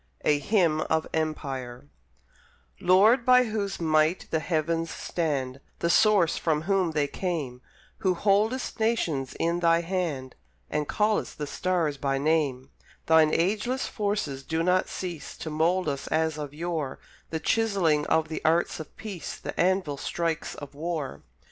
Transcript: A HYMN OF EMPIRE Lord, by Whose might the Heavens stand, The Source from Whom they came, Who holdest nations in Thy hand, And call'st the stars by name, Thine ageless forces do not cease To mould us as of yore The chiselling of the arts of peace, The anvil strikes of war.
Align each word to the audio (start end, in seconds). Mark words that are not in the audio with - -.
A 0.25 0.39
HYMN 0.39 0.81
OF 0.89 1.05
EMPIRE 1.13 1.85
Lord, 2.79 3.23
by 3.23 3.43
Whose 3.43 3.79
might 3.79 4.25
the 4.31 4.39
Heavens 4.39 4.89
stand, 4.89 5.59
The 5.77 5.91
Source 5.91 6.37
from 6.37 6.63
Whom 6.63 6.93
they 6.93 7.05
came, 7.07 7.61
Who 7.99 8.15
holdest 8.15 8.79
nations 8.79 9.35
in 9.39 9.59
Thy 9.59 9.81
hand, 9.81 10.33
And 10.71 10.87
call'st 10.89 11.37
the 11.37 11.45
stars 11.45 11.97
by 11.97 12.17
name, 12.17 12.71
Thine 13.05 13.31
ageless 13.31 13.85
forces 13.85 14.41
do 14.41 14.63
not 14.63 14.89
cease 14.89 15.37
To 15.37 15.51
mould 15.51 15.87
us 15.87 16.07
as 16.07 16.39
of 16.39 16.51
yore 16.51 16.97
The 17.29 17.39
chiselling 17.39 18.07
of 18.07 18.27
the 18.27 18.43
arts 18.43 18.79
of 18.79 18.97
peace, 18.97 19.37
The 19.37 19.53
anvil 19.59 19.97
strikes 19.97 20.55
of 20.55 20.73
war. 20.73 21.21